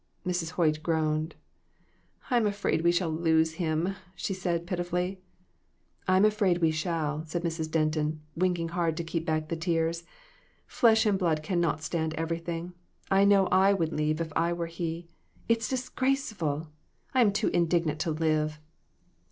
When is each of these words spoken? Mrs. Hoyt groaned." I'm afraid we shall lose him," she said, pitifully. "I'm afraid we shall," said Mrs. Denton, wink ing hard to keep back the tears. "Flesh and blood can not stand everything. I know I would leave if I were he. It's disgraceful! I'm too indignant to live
Mrs. 0.25 0.53
Hoyt 0.53 0.81
groaned." 0.81 1.35
I'm 2.31 2.47
afraid 2.47 2.81
we 2.81 2.91
shall 2.91 3.11
lose 3.11 3.57
him," 3.61 3.93
she 4.15 4.33
said, 4.33 4.65
pitifully. 4.65 5.21
"I'm 6.07 6.25
afraid 6.25 6.57
we 6.57 6.71
shall," 6.71 7.23
said 7.27 7.43
Mrs. 7.43 7.69
Denton, 7.69 8.19
wink 8.35 8.57
ing 8.57 8.69
hard 8.69 8.97
to 8.97 9.03
keep 9.03 9.27
back 9.27 9.49
the 9.49 9.55
tears. 9.55 10.03
"Flesh 10.65 11.05
and 11.05 11.19
blood 11.19 11.43
can 11.43 11.61
not 11.61 11.83
stand 11.83 12.15
everything. 12.15 12.73
I 13.11 13.25
know 13.25 13.45
I 13.51 13.73
would 13.73 13.93
leave 13.93 14.19
if 14.19 14.33
I 14.35 14.53
were 14.53 14.65
he. 14.65 15.07
It's 15.47 15.69
disgraceful! 15.69 16.69
I'm 17.13 17.31
too 17.31 17.49
indignant 17.49 17.99
to 17.99 18.09
live 18.09 18.59